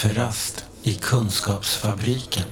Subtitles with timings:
[0.00, 2.44] Kafferast i Kunskapsfabriken.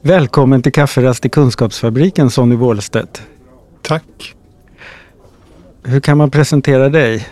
[0.00, 3.22] Välkommen till Kafferast i Kunskapsfabriken, Sonny Wåhlstedt.
[3.82, 4.34] Tack.
[5.82, 7.28] Hur kan man presentera dig?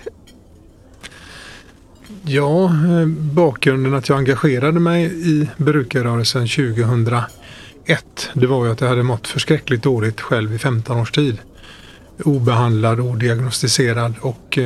[2.23, 7.27] Ja, eh, bakgrunden att jag engagerade mig i brukarrörelsen 2001
[8.35, 11.39] det var ju att jag hade mått förskräckligt dåligt själv i 15 års tid.
[12.25, 14.59] Obehandlad, odiagnostiserad och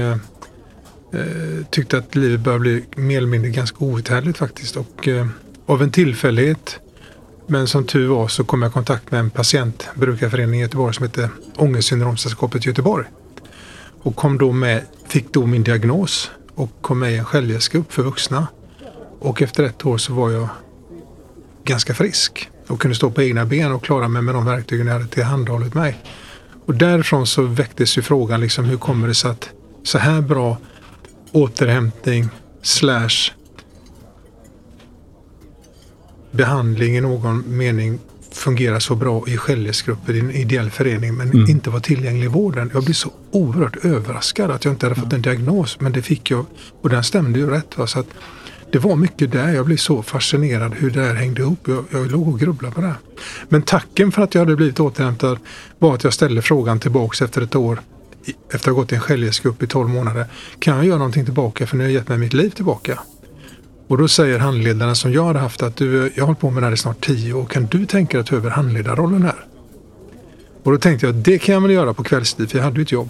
[1.15, 4.77] eh, tyckte att livet började bli mer eller mindre ganska outhärdligt faktiskt.
[4.77, 5.27] Och eh,
[5.67, 6.79] av en tillfällighet,
[7.47, 11.07] men som tur var så kom jag i kontakt med en patientbrukarförening i Göteborg som
[11.07, 13.07] heter Ångestsyndromsällskapet Göteborg.
[14.03, 18.03] Och kom då med, fick då min diagnos och kom med i en självhjälpsgrupp för
[18.03, 18.47] vuxna.
[19.19, 20.49] Och efter ett år så var jag
[21.65, 24.95] ganska frisk och kunde stå på egna ben och klara mig med de verktygen jag
[24.95, 25.99] hade tillhandahållit mig.
[26.67, 29.51] Och därifrån så väcktes ju frågan liksom hur kommer det sig att
[29.83, 30.59] så här bra
[31.35, 32.29] återhämtning
[32.63, 33.33] slash
[36.31, 37.99] behandling i någon mening
[38.31, 41.51] fungerar så bra i självhjälpsgrupper i en ideell förening men mm.
[41.51, 42.71] inte var tillgänglig i vården.
[42.75, 46.31] Jag blev så oerhört överraskad att jag inte hade fått en diagnos men det fick
[46.31, 46.47] jag
[46.83, 47.79] och den stämde ju rätt.
[47.79, 47.87] Va?
[47.87, 48.07] Så att
[48.73, 49.53] det var mycket där.
[49.53, 51.69] Jag blev så fascinerad hur det här hängde ihop.
[51.69, 52.95] Jag, jag låg och grubblade på det.
[53.49, 55.39] Men tacken för att jag hade blivit återhämtad
[55.79, 57.81] var att jag ställde frågan tillbaks efter ett år
[58.27, 60.27] efter att ha gått i en självhjälpsgrupp i 12 månader.
[60.59, 62.99] Kan jag göra någonting tillbaka för nu har jag gett mig mitt liv tillbaka?
[63.89, 66.63] Och då säger handledaren som jag hade haft att du, jag har hållit på med
[66.63, 67.45] det här i snart 10 år.
[67.45, 69.47] Kan du tänka dig att ta över handledarrollen här?
[70.63, 72.77] Och då tänkte jag att det kan jag väl göra på kvällstid för jag hade
[72.77, 73.09] ju ett jobb.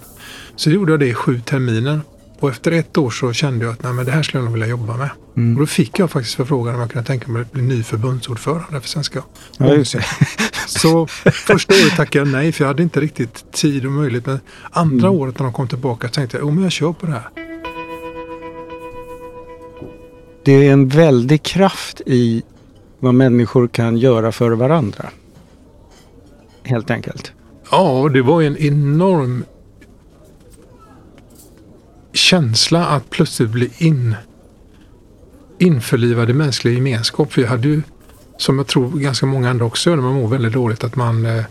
[0.57, 2.01] Så gjorde jag det i sju terminer.
[2.41, 4.53] Och efter ett år så kände jag att nej, men det här skulle jag nog
[4.53, 5.11] vilja jobba med.
[5.37, 5.55] Mm.
[5.55, 8.81] Och då fick jag faktiskt förfrågan om jag kunde tänka mig att bli ny förbundsordförande
[8.81, 9.23] för Svenska
[9.59, 9.85] ja,
[10.67, 14.27] Så första året tackade jag nej för jag hade inte riktigt tid och möjlighet.
[14.27, 14.41] Men
[14.71, 15.21] andra mm.
[15.21, 17.29] året när de kom tillbaka tänkte jag, att jag kör på det här.
[20.45, 22.43] Det är en väldig kraft i
[23.01, 25.11] vad människor kan göra för varandra.
[26.63, 27.33] Helt enkelt.
[27.71, 29.45] Ja, det var en enorm
[32.15, 34.17] känsla att plötsligt bli in,
[35.59, 37.33] införlivad i mänsklig gemenskap.
[37.33, 37.83] För jag hade ju,
[38.39, 41.27] som jag tror ganska många andra också gör när man mår väldigt dåligt, att man
[41.27, 41.45] eh,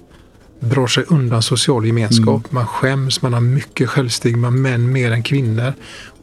[0.59, 2.27] drar sig undan social gemenskap.
[2.27, 2.49] Mm.
[2.49, 5.73] Man skäms, man har mycket självstigma, män mer än kvinnor.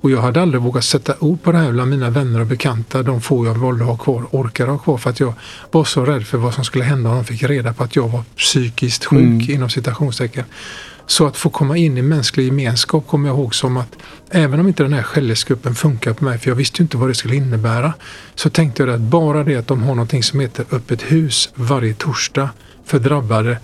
[0.00, 3.02] Och jag hade aldrig vågat sätta ord på det här bland mina vänner och bekanta,
[3.02, 5.34] de få jag valde ha kvar, orkade ha kvar för att jag
[5.70, 8.08] var så rädd för vad som skulle hända om de fick reda på att jag
[8.08, 9.50] var psykiskt sjuk mm.
[9.50, 10.44] inom citationstecken.
[11.10, 13.96] Så att få komma in i mänsklig gemenskap kommer jag ihåg som att
[14.30, 17.08] även om inte den här självhjälpsgruppen funkar på mig, för jag visste ju inte vad
[17.08, 17.92] det skulle innebära,
[18.34, 21.94] så tänkte jag att bara det att de har någonting som heter öppet hus varje
[21.94, 22.50] torsdag
[22.84, 23.58] för drabbade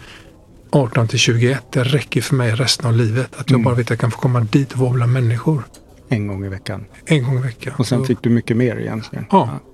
[0.71, 3.29] 18 till 21, det räcker för mig resten av livet.
[3.37, 3.65] Att jag mm.
[3.65, 5.63] bara vet att jag kan få komma dit och vara bland människor.
[6.09, 6.85] En gång i veckan?
[7.05, 7.75] En gång i veckan.
[7.77, 8.05] Och sen så.
[8.05, 9.25] fick du mycket mer egentligen?
[9.31, 9.49] Ja.
[9.53, 9.71] ja.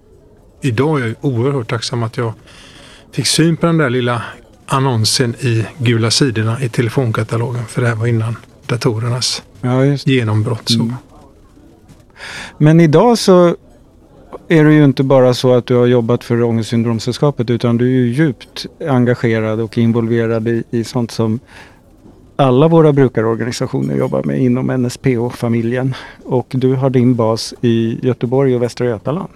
[0.69, 2.33] Idag är jag oerhört tacksam att jag
[3.13, 4.23] fick syn på den där lilla
[4.67, 7.65] annonsen i gula sidorna i telefonkatalogen.
[7.67, 8.37] För det här var innan
[8.67, 10.69] datorernas ja, genombrott.
[10.69, 10.81] Så.
[10.81, 10.95] Mm.
[12.59, 13.57] Men idag så
[14.49, 17.91] är det ju inte bara så att du har jobbat för Ångestsyndromsällskapet utan du är
[17.91, 21.41] ju djupt engagerad och involverad i, i sånt som
[22.37, 25.95] alla våra brukarorganisationer jobbar med inom NSPO-familjen.
[26.25, 29.33] Och du har din bas i Göteborg och Västra Götaland.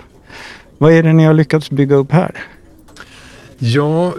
[0.79, 2.45] Vad är det ni har lyckats bygga upp här?
[3.59, 4.13] Ja,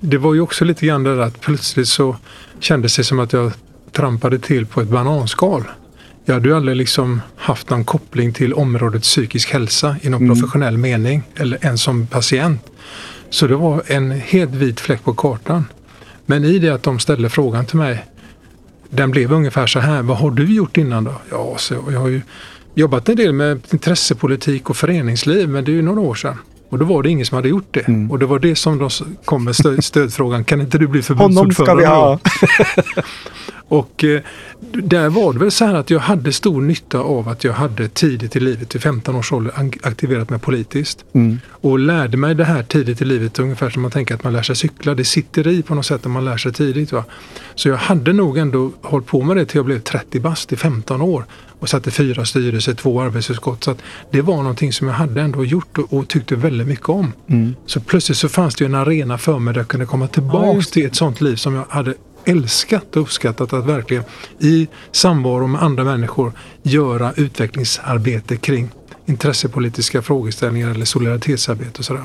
[0.00, 2.16] det var ju också lite grann det där att plötsligt så
[2.60, 3.52] kändes det som att jag
[3.92, 5.64] trampade till på ett bananskal.
[6.24, 10.34] Jag hade ju aldrig liksom haft någon koppling till området psykisk hälsa i någon mm.
[10.34, 12.60] professionell mening eller ens som patient.
[13.30, 15.64] Så det var en helt vit fläck på kartan.
[16.26, 18.04] Men i det att de ställde frågan till mig,
[18.90, 21.14] den blev ungefär så här, vad har du gjort innan då?
[21.30, 22.20] Ja, så jag har ju
[22.74, 26.38] jobbat en del med intressepolitik och föreningsliv, men det är ju några år sedan.
[26.72, 27.88] Och då var det ingen som hade gjort det.
[27.88, 28.10] Mm.
[28.10, 28.90] Och det var det som de
[29.24, 30.44] kom med stöd, stödfrågan.
[30.44, 31.86] Kan inte du bli förbundsordförande?
[31.86, 33.02] Honom ska vi ha.
[33.72, 34.20] och eh,
[34.60, 37.88] där var det väl så här att jag hade stor nytta av att jag hade
[37.88, 39.52] tidigt i livet, vid 15 års ålder,
[39.82, 41.04] aktiverat mig politiskt.
[41.12, 41.40] Mm.
[41.48, 44.42] Och lärde mig det här tidigt i livet, ungefär som man tänker att man lär
[44.42, 44.94] sig cykla.
[44.94, 46.92] Det sitter i på något sätt om man lär sig tidigt.
[46.92, 47.04] Va?
[47.54, 50.56] Så jag hade nog ändå hållit på med det till jag blev 30 bast, i
[50.56, 51.24] 15 år
[51.58, 53.64] och satte fyra styrelser, två arbetsutskott.
[53.64, 53.74] Så
[54.10, 57.12] det var någonting som jag hade ändå gjort och, och tyckte väldigt mycket om.
[57.26, 57.54] Mm.
[57.66, 60.72] Så plötsligt så fanns det en arena för mig där jag kunde komma tillbaks ja,
[60.72, 64.04] till ett sånt liv som jag hade älskat och uppskattat att verkligen
[64.38, 66.32] i samvaro med andra människor
[66.62, 68.70] göra utvecklingsarbete kring
[69.06, 72.02] intressepolitiska frågeställningar eller solidaritetsarbete och sådär.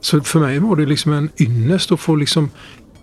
[0.00, 2.50] Så för mig var det liksom en ynnest att få liksom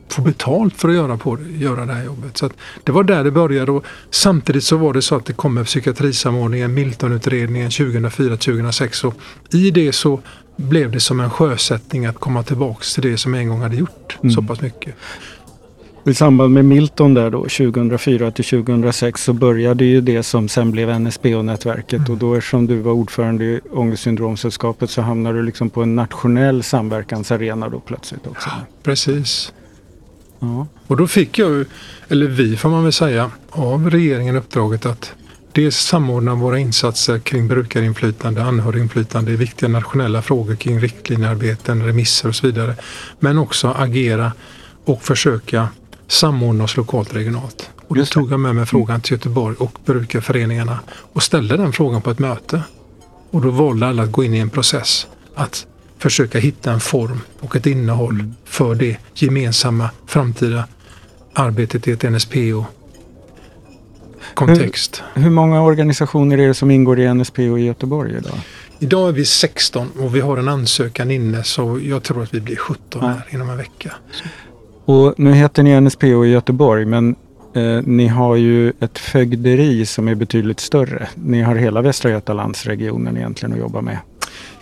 [0.08, 2.38] få betalt för att göra, på, göra det här jobbet.
[2.38, 2.50] Så
[2.84, 5.66] det var där det började och samtidigt så var det så att det kom med
[5.66, 9.16] psykiatrisamordningen, Miltonutredningen 2004-2006 och
[9.54, 10.22] i det så
[10.56, 14.18] blev det som en sjösättning att komma tillbaks till det som en gång hade gjort
[14.22, 14.32] mm.
[14.32, 14.96] så pass mycket.
[16.06, 20.72] I samband med Milton där då 2004 till 2006 så började ju det som sen
[20.72, 22.12] blev NSBO-nätverket mm.
[22.12, 26.64] och då eftersom du var ordförande i Ångestsyndromsällskapet så hamnade du liksom på en nationell
[26.64, 28.50] samverkansarena då plötsligt också.
[28.50, 29.54] Ja, precis.
[30.40, 30.68] Ja.
[30.88, 31.66] Och då fick jag,
[32.08, 35.14] eller vi får man väl säga, av regeringen uppdraget att
[35.52, 42.36] dels samordna våra insatser kring brukarinflytande, anhöriginflytande i viktiga nationella frågor kring riktlinjearbeten, remisser och
[42.36, 42.76] så vidare.
[43.20, 44.32] Men också agera
[44.86, 45.68] och försöka
[46.08, 47.70] samordna oss lokalt och regionalt.
[47.88, 52.02] Och då tog jag med mig frågan till Göteborg och brukarföreningarna och ställde den frågan
[52.02, 52.64] på ett möte.
[53.32, 55.68] Och då valde alla att gå in i en process att
[55.98, 58.36] försöka hitta en form och ett innehåll mm.
[58.46, 60.68] för det gemensamma framtida
[61.34, 62.66] arbetet i ett NSPO
[64.34, 65.04] kontext.
[65.14, 68.40] Hur, hur, många organisationer är det som ingår i NSPO i Göteborg idag?
[68.80, 72.42] Idag är vi 16 och vi har en ansökan inne så jag tror att vi
[72.42, 73.08] blir 17 ja.
[73.08, 73.94] här inom en vecka.
[74.12, 74.24] Så.
[74.86, 77.16] Och nu heter ni NSPO i Göteborg men
[77.54, 81.08] eh, ni har ju ett fögderi som är betydligt större.
[81.16, 83.98] Ni har hela Västra Götalandsregionen egentligen att jobba med.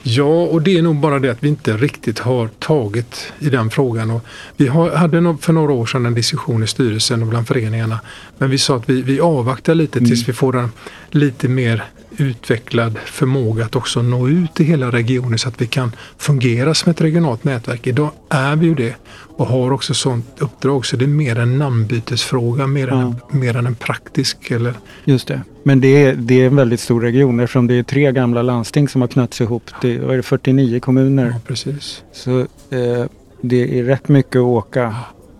[0.03, 3.69] Ja, och det är nog bara det att vi inte riktigt har tagit i den
[3.69, 4.11] frågan.
[4.11, 4.21] Och
[4.57, 7.99] vi hade för några år sedan en diskussion i styrelsen och bland föreningarna.
[8.37, 10.09] Men vi sa att vi, vi avvaktar lite mm.
[10.09, 10.71] tills vi får en
[11.09, 11.83] lite mer
[12.17, 16.91] utvecklad förmåga att också nå ut i hela regionen så att vi kan fungera som
[16.91, 17.87] ett regionalt nätverk.
[17.87, 18.95] Idag är vi ju det
[19.41, 23.01] och har också sånt uppdrag så det är mer en namnbytesfråga mer, ja.
[23.01, 24.51] än, mer än en praktisk.
[24.51, 24.73] Eller...
[25.05, 25.41] Just det.
[25.63, 28.87] Men det är, det är en väldigt stor region eftersom det är tre gamla landsting
[28.87, 29.63] som har knötts ihop.
[29.81, 31.25] Det är 49 kommuner.
[31.25, 32.03] Ja, precis.
[32.13, 33.05] Så eh,
[33.41, 34.95] det är rätt mycket att åka.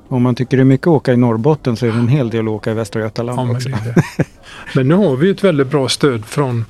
[0.08, 2.30] Om man tycker det är mycket att åka i Norrbotten så är det en hel
[2.30, 3.70] del att åka i Västra Götaland ja, också.
[3.70, 3.80] Men,
[4.76, 6.66] men nu har vi ett väldigt bra stöd från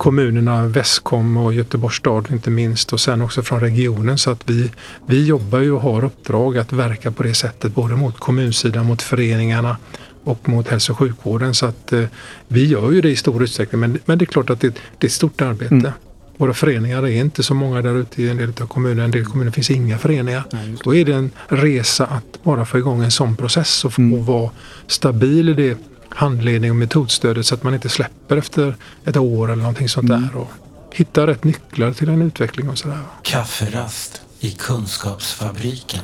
[0.00, 4.70] kommunerna Västkom och Göteborgs stad inte minst och sen också från regionen så att vi,
[5.06, 9.02] vi jobbar ju och har uppdrag att verka på det sättet både mot kommunsidan, mot
[9.02, 9.76] föreningarna
[10.24, 12.04] och mot hälso och sjukvården så att eh,
[12.48, 15.04] vi gör ju det i stor utsträckning men, men det är klart att det, det
[15.04, 15.74] är ett stort arbete.
[15.74, 15.92] Mm.
[16.36, 19.04] Våra föreningar är inte så många där ute i en del av kommunerna.
[19.04, 20.44] En del kommuner finns inga föreningar.
[20.52, 24.02] Nej, Då är det en resa att bara få igång en sån process och få
[24.02, 24.24] mm.
[24.24, 24.50] vara
[24.86, 25.78] stabil i det
[26.10, 30.22] handledning och metodstödet så att man inte släpper efter ett år eller någonting sånt mm.
[30.22, 30.36] där.
[30.36, 30.50] Och
[30.92, 32.98] hitta rätt nycklar till en utveckling och sådär.
[33.22, 36.00] Kafferast i Kunskapsfabriken.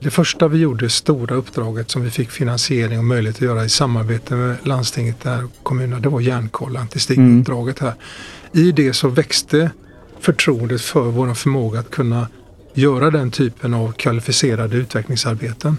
[0.00, 3.68] Det första vi gjorde, stora uppdraget som vi fick finansiering och möjlighet att göra i
[3.68, 7.92] samarbete med landstinget där och kommunerna, det var järnkoll, antistigmauppdraget mm.
[8.52, 8.62] här.
[8.62, 9.70] I det så växte
[10.20, 12.28] förtroendet för vår förmåga att kunna
[12.74, 15.76] göra den typen av kvalificerade utvecklingsarbeten.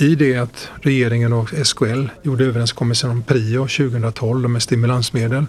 [0.00, 5.46] I det att regeringen och SKL gjorde överenskommelsen om PRIO 2012 med stimulansmedel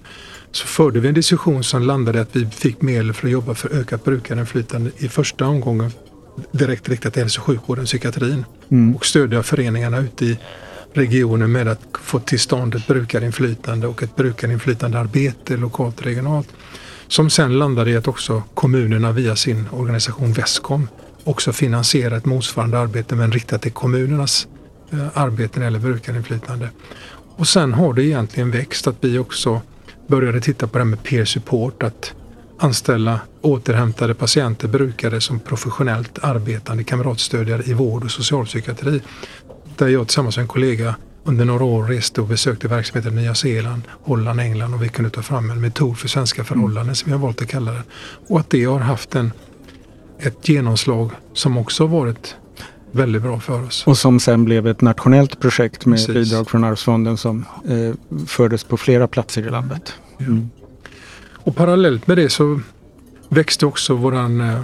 [0.52, 3.56] så förde vi en diskussion som landade i att vi fick medel för att jobba
[3.56, 5.92] för ökat brukarinflytande i första omgången
[6.52, 8.96] direkt riktat till hälso och sjukvården, psykiatrin mm.
[8.96, 10.40] och stödja föreningarna ute i
[10.94, 16.48] regionen med att få till stånd ett brukarinflytande och ett brukarinflytandearbete lokalt och regionalt.
[17.08, 20.88] Som sen landade i att också kommunerna via sin organisation Västkom
[21.24, 24.48] också finansiera ett motsvarande arbete men riktat till kommunernas
[24.92, 26.70] eh, arbete eller brukarinflytande.
[27.36, 29.62] Och sen har det egentligen växt att vi också
[30.08, 32.14] började titta på det här med peer support, att
[32.60, 39.02] anställa återhämtade patienter, brukare som professionellt arbetande kamratstödjare i vård och socialpsykiatri.
[39.78, 43.36] Där jag tillsammans med en kollega under några år reste och besökte verksamheter i Nya
[43.36, 46.96] Zeeland, Holland, England och vi kunde ta fram en metod för svenska förhållanden mm.
[46.96, 47.84] som vi har valt att kalla det.
[48.28, 49.32] Och att det har haft en
[50.22, 52.36] ett genomslag som också varit
[52.92, 53.88] väldigt bra för oss.
[53.88, 56.14] Och som sen blev ett nationellt projekt med Precis.
[56.14, 59.94] bidrag från Arvsfonden som eh, fördes på flera platser i landet.
[60.20, 60.50] Mm.
[61.34, 62.62] Och parallellt med det så
[63.30, 64.62] växte också våran, eh,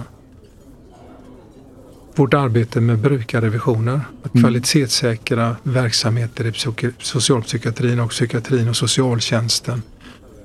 [2.14, 4.00] vårt arbete med brukarrevisioner.
[4.22, 4.42] Att mm.
[4.42, 6.52] kvalitetssäkra verksamheter i
[6.98, 9.82] socialpsykiatrin och psykiatrin och socialtjänsten.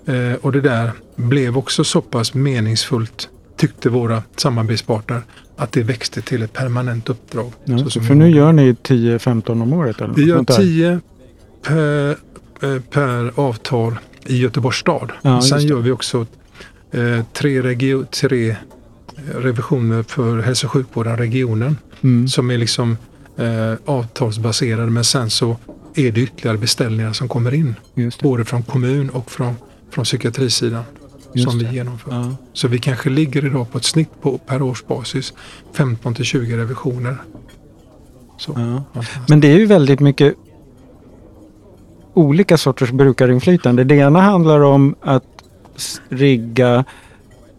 [0.05, 5.21] Eh, och det där blev också så pass meningsfullt tyckte våra samarbetspartner
[5.55, 7.51] att det växte till ett permanent uppdrag.
[7.65, 10.01] Ja, så för nu gör ni 10-15 om året?
[10.01, 10.99] Eller vi gör 10
[11.61, 12.09] per,
[12.61, 15.11] eh, per avtal i Göteborgs stad.
[15.21, 16.25] Ja, Sen gör vi också
[16.91, 18.55] eh, tre, regio, tre
[19.35, 21.77] revisioner för hälso och sjukvården, regionen.
[22.01, 22.27] Mm.
[22.27, 22.97] Som är liksom
[23.37, 25.57] eh, avtalsbaserade men sen så
[25.95, 27.75] är det ytterligare beställningar som kommer in.
[28.21, 29.55] Både från kommun och från,
[29.91, 30.83] från psykiatrisidan.
[31.33, 32.11] Just som vi genomför.
[32.11, 32.35] Ja.
[32.53, 35.33] Så vi kanske ligger idag på ett snitt på per årsbasis
[35.73, 37.17] 15 till 20 revisioner.
[38.37, 38.53] Så.
[38.93, 39.03] Ja.
[39.27, 40.35] Men det är ju väldigt mycket
[42.13, 43.83] olika sorters brukarinflytande.
[43.83, 45.23] Det ena handlar om att
[46.09, 46.85] rigga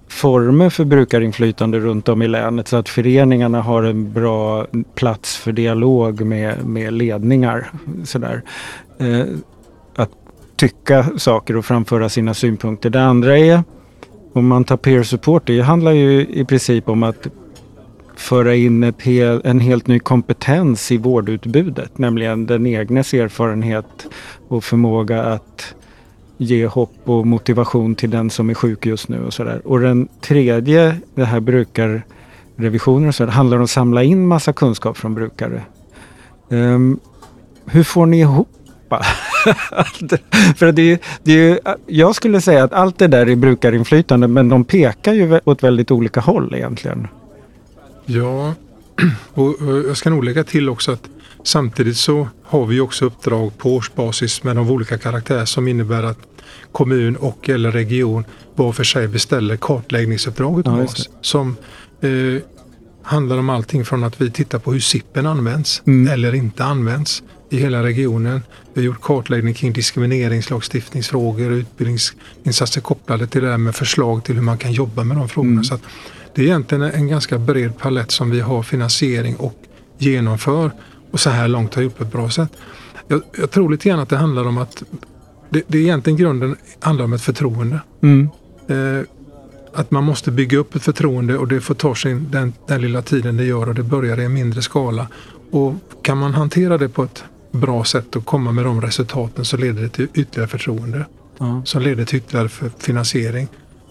[0.08, 5.52] former för brukarinflytande runt om i länet så att föreningarna har en bra plats för
[5.52, 7.70] dialog med, med ledningar.
[8.04, 8.42] Sådär.
[8.98, 9.24] Eh,
[10.56, 12.90] tycka saker och framföra sina synpunkter.
[12.90, 13.62] Det andra är,
[14.32, 17.26] om man tar peer support, det handlar ju i princip om att
[18.16, 24.06] föra in ett hel, en helt ny kompetens i vårdutbudet, nämligen den egnes erfarenhet
[24.48, 25.74] och förmåga att
[26.36, 29.62] ge hopp och motivation till den som är sjuk just nu och sådär.
[29.64, 34.96] Och den tredje, det här brukarrevisioner och så, handlar om att samla in massa kunskap
[34.96, 35.62] från brukare.
[36.48, 37.00] Um,
[37.66, 38.48] hur får ni ihop
[40.56, 44.48] För det är, det är, jag skulle säga att allt det där är brukarinflytande men
[44.48, 47.08] de pekar ju åt väldigt olika håll egentligen.
[48.06, 48.54] Ja,
[49.34, 49.54] och
[49.88, 51.08] jag ska nog lägga till också att
[51.42, 56.18] samtidigt så har vi också uppdrag på årsbasis med de olika karaktär som innebär att
[56.72, 58.24] kommun och eller region
[58.54, 61.10] var för sig beställer kartläggningsuppdraget ja, oss.
[61.20, 61.56] Som
[62.00, 62.42] eh,
[63.02, 66.12] handlar om allting från att vi tittar på hur SIPen används mm.
[66.12, 68.42] eller inte används i hela regionen.
[68.74, 74.34] Vi har gjort kartläggning kring diskrimineringslagstiftningsfrågor och utbildningsinsatser kopplade till det här med förslag till
[74.34, 75.52] hur man kan jobba med de frågorna.
[75.52, 75.64] Mm.
[75.64, 75.78] Så
[76.34, 79.54] det är egentligen en ganska bred palett som vi har finansiering och
[79.98, 80.70] genomför
[81.10, 82.50] och så här långt har gjort på ett bra sätt.
[83.08, 84.82] Jag, jag tror lite grann att det handlar om att
[85.50, 87.80] det, det egentligen grunden handlar om ett förtroende.
[88.02, 88.28] Mm.
[88.68, 89.04] Eh,
[89.74, 93.02] att man måste bygga upp ett förtroende och det får ta sin, den, den lilla
[93.02, 95.08] tiden det gör och det börjar i en mindre skala.
[95.50, 99.56] Och kan man hantera det på ett bra sätt och komma med de resultaten så
[99.56, 101.06] leder det till ytterligare förtroende.
[101.40, 101.66] Mm.
[101.66, 103.48] Som leder till ytterligare finansiering.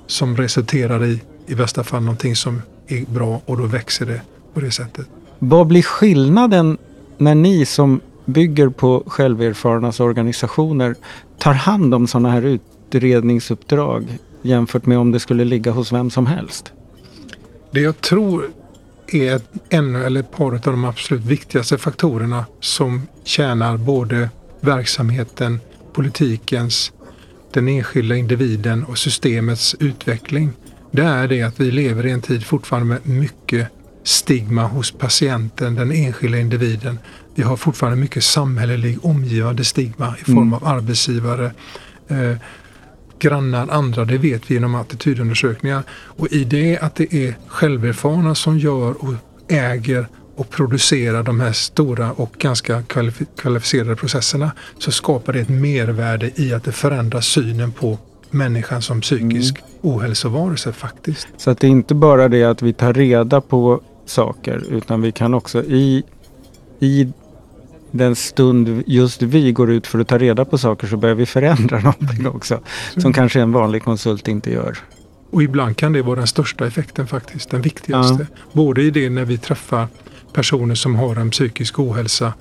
[0.08, 4.22] Som resulterar i, i bästa fall, någonting som är bra och då växer det
[4.54, 5.08] på det sättet.
[5.40, 6.78] Vad blir skillnaden
[7.18, 10.96] när ni som bygger på själverfarnas organisationer
[11.38, 16.26] tar hand om sådana här utredningsuppdrag jämfört med om det skulle ligga hos vem som
[16.26, 16.74] helst?
[17.72, 18.50] Det jag tror
[19.08, 24.30] är en eller ett par av de absolut viktigaste faktorerna som tjänar både
[24.62, 25.60] verksamheten,
[25.94, 26.92] politikens,
[27.54, 30.52] den enskilda individen och systemets utveckling.
[30.92, 33.68] Det är det att vi lever i en tid fortfarande med mycket
[34.04, 37.00] stigma hos patienten, den enskilda individen.
[37.36, 40.54] Vi har fortfarande mycket samhällelig omgivande stigma i form mm.
[40.54, 41.52] av arbetsgivare,
[42.08, 42.38] eh,
[43.20, 44.06] grannar, andra.
[44.06, 45.84] Det vet vi genom attitydundersökningar.
[45.92, 49.14] Och i det att det är själverfarna som gör och
[49.48, 52.84] äger och producerar de här stora och ganska
[53.36, 57.98] kvalificerade processerna så skapar det ett mervärde i att det förändrar synen på
[58.30, 59.70] människan som psykisk mm.
[59.82, 61.28] ohälsovarelse faktiskt.
[61.38, 65.12] Så att det är inte bara det att vi tar reda på saker utan vi
[65.12, 66.04] kan också i,
[66.80, 67.14] i
[67.94, 71.26] den stund just vi går ut för att ta reda på saker så börjar vi
[71.26, 72.60] förändra någonting också.
[72.94, 73.14] Som mm.
[73.14, 74.78] kanske en vanlig konsult inte gör.
[75.32, 78.28] Och ibland kan det vara den största effekten faktiskt, den viktigaste.
[78.30, 78.38] Ja.
[78.52, 79.88] Både i det när vi träffar
[80.34, 82.34] personer som har en psykisk ohälsa,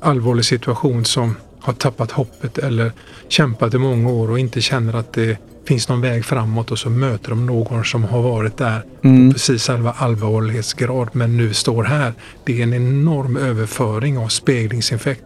[0.00, 2.92] allvarlig situation som har tappat hoppet eller
[3.28, 6.90] kämpat i många år och inte känner att det finns någon väg framåt och så
[6.90, 9.28] möter de någon som har varit där mm.
[9.28, 12.12] på precis samma allvarlighetsgrad men nu står här.
[12.44, 15.24] Det är en enorm överföring av speglingseffekt.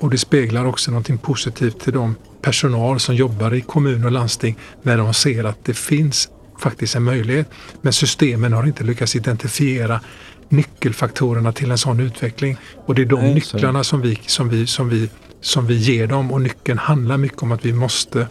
[0.00, 4.58] Och det speglar också någonting positivt till de personal som jobbar i kommun och landsting
[4.82, 6.28] när de ser att det finns
[6.58, 7.50] faktiskt en möjlighet.
[7.80, 10.00] Men systemen har inte lyckats identifiera
[10.48, 12.56] nyckelfaktorerna till en sån utveckling.
[12.86, 16.06] Och det är de Nej, nycklarna som vi, som, vi, som, vi, som vi ger
[16.06, 18.26] dem och nyckeln handlar mycket om att vi måste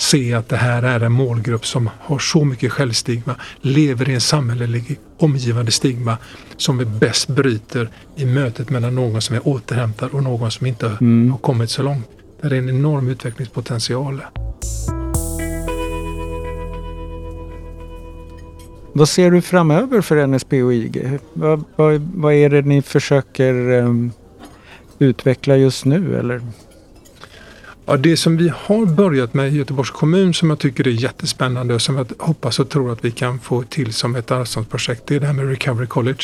[0.00, 4.20] se att det här är en målgrupp som har så mycket självstigma, lever i en
[4.20, 6.18] samhällelig omgivande stigma
[6.56, 10.86] som vi bäst bryter i mötet mellan någon som är återhämtad och någon som inte
[10.86, 11.30] mm.
[11.30, 12.08] har kommit så långt.
[12.40, 14.22] Det är en enorm utvecklingspotential.
[18.92, 21.18] Vad ser du framöver för NSP och IG?
[21.32, 24.12] Vad, vad, vad är det ni försöker um,
[24.98, 26.18] utveckla just nu?
[26.18, 26.40] Eller?
[27.90, 31.74] Ja, det som vi har börjat med i Göteborgs kommun som jag tycker är jättespännande
[31.74, 35.16] och som jag hoppas och tror att vi kan få till som ett arvsfondsprojekt det
[35.16, 36.22] är det här med Recovery College.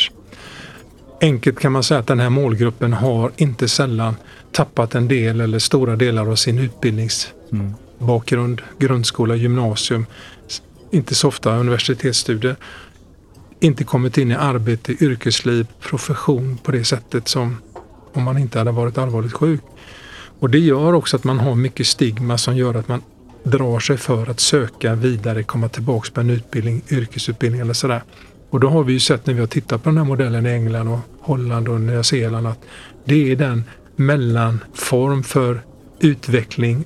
[1.21, 4.17] Enkelt kan man säga att den här målgruppen har inte sällan
[4.53, 8.75] tappat en del eller stora delar av sin utbildningsbakgrund, mm.
[8.79, 10.07] grundskola, gymnasium,
[10.91, 12.57] inte så ofta universitetsstudier,
[13.61, 17.57] inte kommit in i arbete, yrkesliv, profession på det sättet som
[18.13, 19.63] om man inte hade varit allvarligt sjuk.
[20.39, 23.03] Och det gör också att man har mycket stigma som gör att man
[23.43, 28.03] drar sig för att söka vidare, komma tillbaks på en utbildning, yrkesutbildning eller sådär.
[28.51, 30.51] Och då har vi ju sett när vi har tittat på den här modellen i
[30.51, 32.59] England och Holland och Nya Zeeland att
[33.05, 33.65] det är den
[33.97, 35.63] mellanform för
[36.01, 36.85] utveckling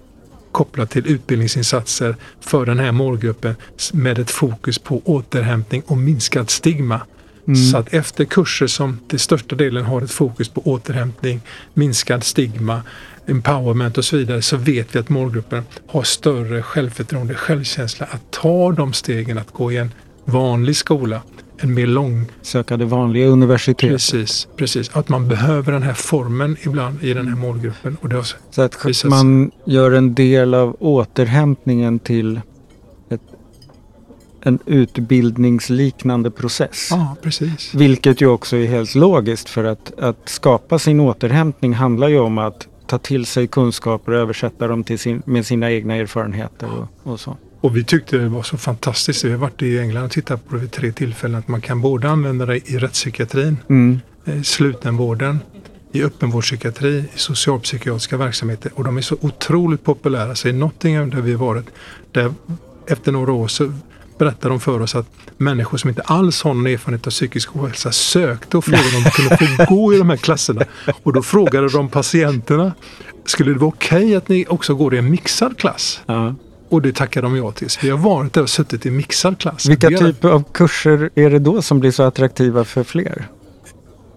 [0.52, 3.54] kopplat till utbildningsinsatser för den här målgruppen
[3.92, 7.00] med ett fokus på återhämtning och minskad stigma.
[7.47, 7.57] Mm.
[7.57, 11.40] Så att efter kurser som till största delen har ett fokus på återhämtning,
[11.75, 12.83] minskad stigma,
[13.30, 18.72] empowerment och så vidare så vet vi att målgruppen har större självförtroende, självkänsla att ta
[18.72, 19.90] de stegen att gå i en
[20.25, 21.22] vanlig skola
[21.62, 22.26] en mer lång...
[22.42, 23.90] Söka det vanliga universitetet.
[23.90, 24.90] Precis, precis.
[24.92, 27.96] Att man behöver den här formen ibland i den här målgruppen.
[28.00, 32.40] Och det har Så att man gör en del av återhämtningen till
[33.10, 33.20] ett,
[34.40, 36.88] en utbildningsliknande process.
[36.90, 37.75] Ja, precis.
[37.75, 42.38] Vilket ju också är helt logiskt för att, att skapa sin återhämtning handlar ju om
[42.38, 47.12] att ta till sig kunskaper och översätta dem till sin, med sina egna erfarenheter och,
[47.12, 47.37] och så.
[47.61, 49.25] Och vi tyckte det var så fantastiskt.
[49.25, 51.38] Vi har varit i England och tittat på det vid tre tillfällen.
[51.38, 54.00] Att man kan både använda det i rättspsykiatrin, mm.
[54.25, 55.38] i slutenvården,
[55.92, 58.73] i öppenvårdspsykiatri, i socialpsykiatriska verksamheter.
[58.75, 60.35] Och de är så otroligt populära.
[60.35, 61.66] Så i Nottingham där vi har varit,
[62.12, 62.35] där
[62.87, 63.73] efter några år så
[64.20, 67.92] berättar de för oss att människor som inte alls har någon erfarenhet av psykisk ohälsa
[67.92, 70.64] sökte och frågade om de kunde få gå i de här klasserna.
[71.02, 72.72] Och då frågade de patienterna,
[73.24, 76.00] skulle det vara okej okay att ni också går i en mixad klass?
[76.06, 76.34] Ja.
[76.68, 77.68] Och det tackar de ja till.
[77.82, 79.66] Vi har varit där och suttit i mixad klass.
[79.66, 83.28] Vilka typer av kurser är det då som blir så attraktiva för fler?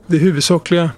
[0.08, 0.92] Det huvudsakliga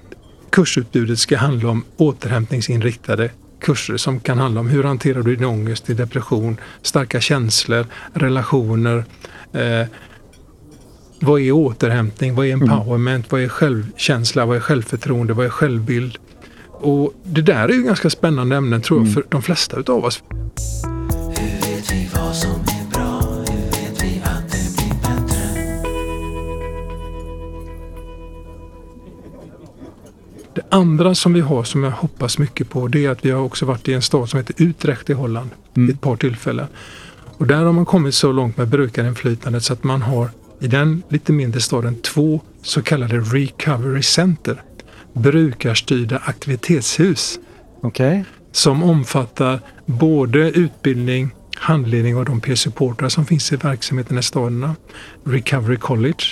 [0.50, 3.29] kursutbudet ska handla om återhämtningsinriktade
[3.65, 9.05] kurser som kan handla om hur hanterar du din ångest, din depression, starka känslor, relationer.
[9.53, 9.88] Eh,
[11.19, 12.36] vad är återhämtning?
[12.36, 12.69] Vad är mm.
[12.69, 13.25] empowerment?
[13.25, 13.27] Mm.
[13.29, 14.45] Vad är självkänsla?
[14.45, 15.34] Vad är självförtroende?
[15.34, 16.17] Vad är självbild?
[16.72, 19.13] Och det där är ju ganska spännande ämnen tror jag mm.
[19.13, 20.24] för de flesta utav oss.
[21.36, 22.75] Det
[30.75, 33.65] andra som vi har som jag hoppas mycket på det är att vi har också
[33.65, 35.89] varit i en stad som heter Utrecht i Holland mm.
[35.89, 36.67] ett par tillfällen.
[37.38, 41.03] Och där har man kommit så långt med brukarinflytandet så att man har i den
[41.09, 44.61] lite mindre staden två så kallade recovery center.
[45.13, 47.39] Brukarstyrda aktivitetshus.
[47.81, 48.23] Okay.
[48.51, 54.75] Som omfattar både utbildning, handledning av de peer supportrar som finns i verksamheten i staderna.
[55.23, 56.25] Recovery College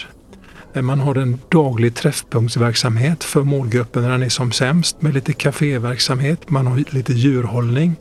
[0.82, 6.50] man har en daglig träffpunktsverksamhet för målgruppen när den är som sämst med lite kaféverksamhet.
[6.50, 7.96] Man har lite djurhållning.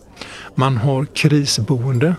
[0.55, 2.15] Man har krisboende,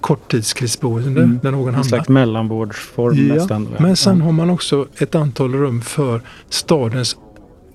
[0.00, 1.38] korttidskrisboende mm.
[1.42, 1.78] där någon hamnar.
[1.78, 3.76] En slags mellanvårdsform ja, nästan.
[3.78, 7.16] Men sen har man också ett antal rum för stadens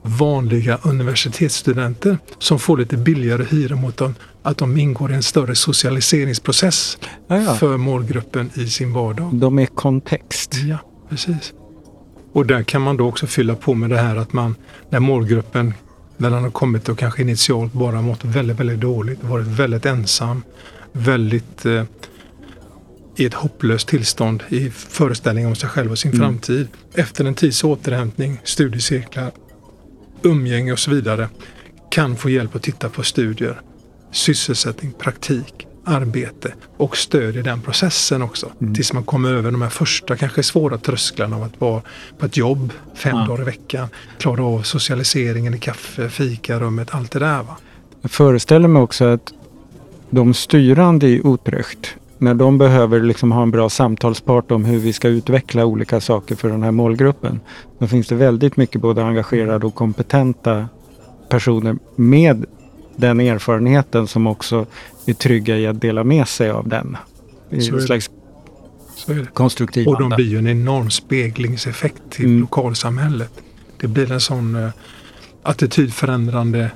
[0.01, 5.55] vanliga universitetsstudenter som får lite billigare hyra mot dem, att de ingår i en större
[5.55, 7.53] socialiseringsprocess ja, ja.
[7.53, 9.29] för målgruppen i sin vardag.
[9.33, 10.55] De är kontext.
[10.55, 10.77] Ja,
[11.09, 11.53] precis.
[12.33, 14.55] Och där kan man då också fylla på med det här att man,
[14.89, 15.73] när målgruppen,
[16.17, 20.43] när den har kommit och kanske initialt bara mått väldigt, väldigt dåligt, varit väldigt ensam,
[20.91, 21.83] väldigt eh,
[23.15, 26.21] i ett hopplöst tillstånd i föreställning om sig själv och sin mm.
[26.21, 26.67] framtid.
[26.93, 29.31] Efter en tids återhämtning, studiecirklar,
[30.21, 31.29] umgänge och så vidare
[31.91, 33.61] kan få hjälp att titta på studier,
[34.11, 38.51] sysselsättning, praktik arbete och stöd i den processen också.
[38.61, 38.75] Mm.
[38.75, 41.81] Tills man kommer över de här första kanske svåra trösklarna av att vara
[42.17, 43.25] på ett jobb fem ja.
[43.25, 43.87] dagar i veckan.
[44.17, 47.43] Klara av socialiseringen i kaffe, fikarummet, allt det där.
[47.43, 47.57] Va?
[48.01, 49.33] Jag föreställer mig också att
[50.09, 54.93] de styrande i Utrecht när de behöver liksom ha en bra samtalspart om hur vi
[54.93, 57.39] ska utveckla olika saker för den här målgruppen.
[57.79, 60.69] Då finns det väldigt mycket både engagerade och kompetenta
[61.29, 62.45] personer med
[63.01, 64.65] den erfarenheten som också
[65.05, 66.97] är trygga i att dela med sig av den.
[67.49, 68.09] I en slags
[69.33, 72.41] konstruktiv Och de blir ju en enorm speglingseffekt till mm.
[72.41, 73.31] lokalsamhället.
[73.77, 74.69] Det blir en sån uh,
[75.43, 76.71] attitydförändrande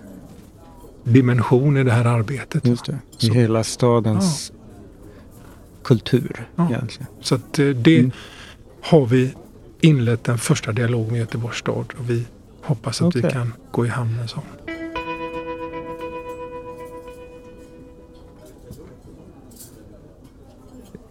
[1.03, 2.65] dimension i det här arbetet.
[2.65, 2.99] Just det.
[3.19, 3.33] I Så.
[3.33, 4.61] hela stadens ja.
[5.83, 6.69] kultur ja.
[6.69, 7.07] egentligen.
[7.21, 8.11] Så att uh, det mm.
[8.81, 9.33] har vi
[9.81, 12.25] inlett en första dialog med Göteborgs stad och vi
[12.61, 13.21] hoppas att okay.
[13.21, 14.43] vi kan gå i hamn en sån.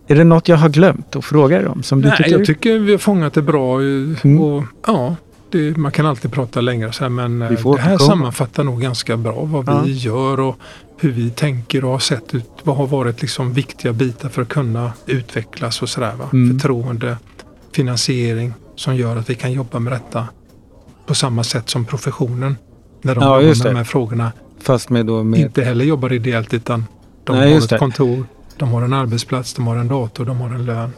[0.06, 1.82] Är det något jag har glömt att fråga dig om?
[1.82, 2.38] Som Nej, du tycker?
[2.38, 3.80] jag tycker vi har fångat det bra.
[3.80, 4.40] Mm.
[4.40, 5.16] Och, ja,
[5.50, 9.44] det, man kan alltid prata längre så här, men det här sammanfattar nog ganska bra
[9.44, 9.82] vad ja.
[9.82, 10.56] vi gör och
[11.00, 12.50] hur vi tänker och har sett ut.
[12.62, 16.14] Vad har varit liksom viktiga bitar för att kunna utvecklas och sådär.
[16.32, 16.58] Mm.
[16.58, 17.16] Förtroende,
[17.72, 20.28] finansiering som gör att vi kan jobba med detta
[21.06, 22.56] på samma sätt som professionen.
[23.02, 24.32] När de ja, jobbar med de här frågorna.
[24.60, 25.40] Fast med då med...
[25.40, 26.84] Inte heller jobbar ideellt utan
[27.24, 30.50] de Nej, har ett kontor de har en arbetsplats, de har en dator, de har
[30.50, 30.90] en lön.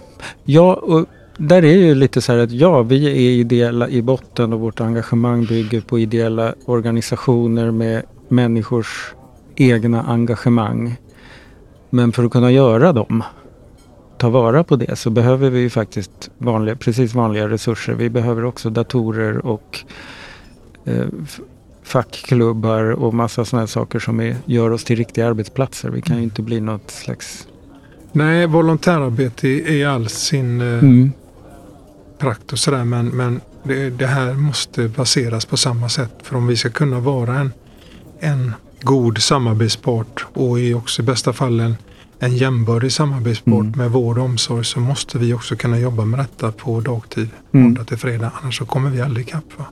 [0.44, 4.52] Ja, och där är ju lite så här att ja, vi är ideella i botten
[4.52, 9.14] och vårt engagemang bygger på ideella organisationer med människors
[9.56, 10.96] egna engagemang.
[11.90, 13.22] Men för att kunna göra dem,
[14.18, 17.94] ta vara på det, så behöver vi ju faktiskt vanliga, precis vanliga resurser.
[17.94, 19.84] Vi behöver också datorer och
[20.84, 21.06] eh,
[21.86, 25.90] fackklubbar och massa sådana saker som är, gör oss till riktiga arbetsplatser.
[25.90, 27.46] Vi kan ju inte bli något slags...
[28.12, 31.12] Nej, volontärarbete i all sin eh, mm.
[32.18, 36.14] prakt och sådär men, men det, det, här måste baseras på samma sätt.
[36.22, 37.52] För om vi ska kunna vara en,
[38.20, 41.76] en god samarbetspart och i också i bästa fall en,
[42.18, 43.78] en jämbördig samarbetspart mm.
[43.78, 47.64] med vård och omsorg så måste vi också kunna jobba med detta på dagtid, mm.
[47.64, 48.32] måndag till fredag.
[48.42, 49.44] Annars så kommer vi aldrig ikapp.
[49.56, 49.64] Va?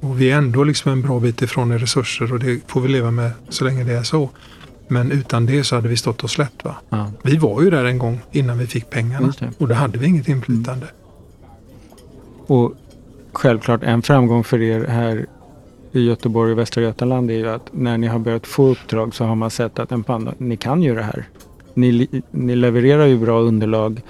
[0.00, 2.88] Och vi är ändå liksom en bra bit ifrån i resurser och det får vi
[2.88, 4.30] leva med så länge det är så.
[4.88, 6.64] Men utan det så hade vi stått oss slätt.
[6.64, 6.76] Va?
[6.88, 7.10] Ja.
[7.22, 10.28] Vi var ju där en gång innan vi fick pengarna och då hade vi inget
[10.28, 10.86] inflytande.
[10.86, 10.96] Mm.
[12.46, 12.74] Och
[13.32, 15.26] självklart en framgång för er här
[15.92, 19.24] i Göteborg och Västra Götaland är ju att när ni har börjat få uppdrag så
[19.24, 21.28] har man sett att en panda, ni kan ju det här.
[21.74, 24.00] Ni, ni levererar ju bra underlag,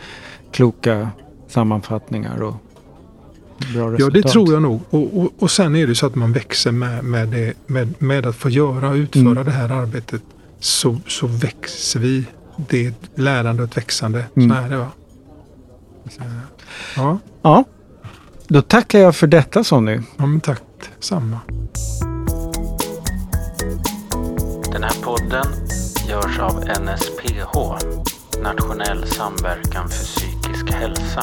[0.51, 1.11] kloka
[1.49, 2.55] sammanfattningar och
[3.59, 4.15] bra resultat.
[4.15, 4.81] Ja, det tror jag nog.
[4.91, 8.27] Och, och, och sen är det så att man växer med, med, det, med, med
[8.27, 9.45] att få göra och utföra mm.
[9.45, 10.23] det här arbetet.
[10.61, 12.25] Så, så växer vi.
[12.57, 14.25] Det är ett lärande och ett växande.
[14.37, 14.49] Mm.
[14.49, 14.89] Så är det va.
[16.11, 16.23] Så,
[16.97, 17.19] ja.
[17.43, 17.65] ja.
[18.49, 20.01] Då tackar jag för detta Sonny.
[20.17, 20.63] Ja, men tack
[21.01, 21.41] samma.
[24.73, 25.47] Den här podden
[26.09, 27.55] görs av NSPH,
[28.43, 31.23] Nationell samverkan för psykisk hälsa.